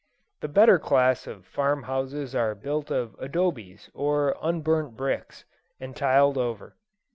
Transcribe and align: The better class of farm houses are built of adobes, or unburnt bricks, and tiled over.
The 0.39 0.47
better 0.47 0.79
class 0.79 1.27
of 1.27 1.45
farm 1.45 1.83
houses 1.83 2.33
are 2.33 2.55
built 2.55 2.89
of 2.89 3.15
adobes, 3.19 3.91
or 3.93 4.35
unburnt 4.41 4.97
bricks, 4.97 5.45
and 5.79 5.95
tiled 5.95 6.39
over. 6.39 6.75